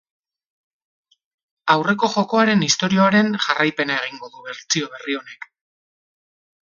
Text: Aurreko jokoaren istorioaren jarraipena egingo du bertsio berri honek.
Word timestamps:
Aurreko 1.73 2.09
jokoaren 2.15 2.65
istorioaren 2.69 3.29
jarraipena 3.45 4.01
egingo 4.07 4.31
du 4.37 4.45
bertsio 4.49 4.91
berri 4.97 5.19
honek. 5.21 5.51